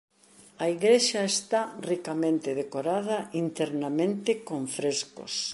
A 0.63 0.65
igrexa 0.75 1.21
está 1.35 1.61
ricamente 1.91 2.49
decorada 2.61 3.17
internamente 3.45 4.31
con 4.47 4.61
frescos. 4.77 5.33